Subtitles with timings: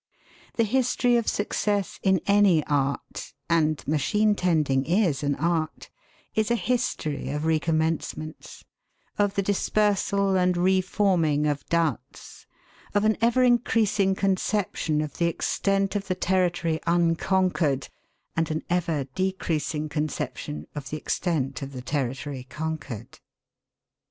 [0.55, 5.91] The history of success in any art and machine tending is an art
[6.33, 8.63] is a history of recommencements,
[9.19, 12.47] of the dispersal and reforming of doubts,
[12.95, 17.87] of an ever increasing conception of the extent of the territory unconquered,
[18.35, 23.19] and an ever decreasing conception of the extent of the territory conquered.